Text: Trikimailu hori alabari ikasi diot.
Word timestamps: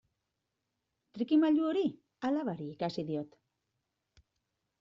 Trikimailu 1.17 1.69
hori 1.73 1.83
alabari 2.31 2.71
ikasi 2.77 3.07
diot. 3.13 3.39